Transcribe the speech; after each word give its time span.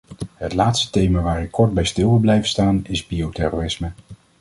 Het 0.35 0.53
laatste 0.53 0.89
thema 0.89 1.21
waar 1.21 1.41
ik 1.43 1.51
kort 1.51 1.73
bij 1.73 1.85
stil 1.85 2.09
wil 2.09 2.17
blijven 2.19 2.47
staan 2.47 2.79
is 2.85 3.07
bioterrorisme. 3.07 3.91